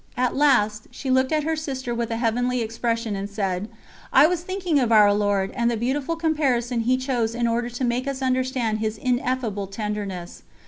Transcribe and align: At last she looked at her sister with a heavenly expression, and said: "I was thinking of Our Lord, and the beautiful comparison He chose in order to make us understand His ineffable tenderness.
At 0.17 0.35
last 0.35 0.87
she 0.89 1.11
looked 1.11 1.31
at 1.31 1.43
her 1.43 1.55
sister 1.55 1.93
with 1.93 2.09
a 2.09 2.17
heavenly 2.17 2.59
expression, 2.63 3.15
and 3.15 3.29
said: 3.29 3.69
"I 4.11 4.25
was 4.25 4.41
thinking 4.41 4.79
of 4.79 4.91
Our 4.91 5.13
Lord, 5.13 5.51
and 5.55 5.69
the 5.69 5.77
beautiful 5.77 6.15
comparison 6.15 6.79
He 6.79 6.97
chose 6.97 7.35
in 7.35 7.45
order 7.47 7.69
to 7.69 7.83
make 7.83 8.07
us 8.07 8.23
understand 8.23 8.79
His 8.79 8.97
ineffable 8.97 9.67
tenderness. 9.67 10.41